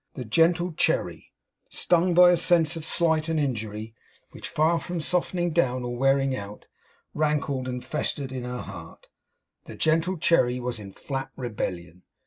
[0.15, 1.31] The gentle Cherry,
[1.69, 3.93] stung by a sense of slight and injury,
[4.31, 6.65] which far from softening down or wearing out,
[7.13, 9.09] rankled and festered in her heart
[9.65, 12.01] the gentle Cherry was in flat rebellion.